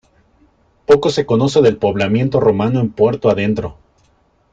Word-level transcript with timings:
Poco 0.87 1.11
se 1.11 1.27
conoce 1.27 1.61
del 1.61 1.77
poblamiento 1.77 2.39
romano 2.39 2.79
en 2.79 2.89
Puerto 2.91 3.29
Adentro. 3.29 3.77